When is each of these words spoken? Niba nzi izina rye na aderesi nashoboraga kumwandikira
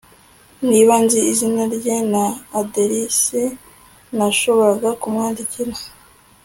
Niba 0.69 0.93
nzi 1.03 1.19
izina 1.31 1.61
rye 1.75 1.97
na 2.11 2.23
aderesi 2.59 3.41
nashoboraga 4.17 4.89
kumwandikira 5.01 5.73